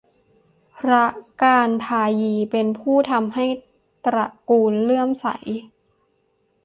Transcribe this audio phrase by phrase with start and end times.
[0.77, 1.05] พระ
[1.41, 3.45] กาฬทายี เป็นผู้ทำให้
[4.05, 5.27] ตระกูลเลื่อมใส